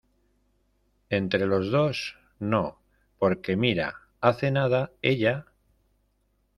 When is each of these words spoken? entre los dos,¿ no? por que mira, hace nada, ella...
entre 1.11 1.45
los 1.45 1.69
dos,¿ 1.69 2.15
no? 2.39 2.79
por 3.19 3.39
que 3.39 3.55
mira, 3.55 4.01
hace 4.19 4.49
nada, 4.49 4.89
ella... 5.03 5.45